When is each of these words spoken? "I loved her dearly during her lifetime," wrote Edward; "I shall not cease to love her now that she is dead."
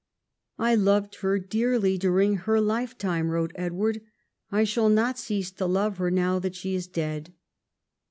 "I 0.57 0.73
loved 0.73 1.17
her 1.17 1.37
dearly 1.37 1.95
during 1.99 2.37
her 2.37 2.59
lifetime," 2.59 3.29
wrote 3.29 3.51
Edward; 3.53 4.01
"I 4.51 4.63
shall 4.63 4.89
not 4.89 5.19
cease 5.19 5.51
to 5.51 5.67
love 5.67 5.97
her 5.99 6.09
now 6.09 6.39
that 6.39 6.55
she 6.55 6.73
is 6.73 6.87
dead." 6.87 7.33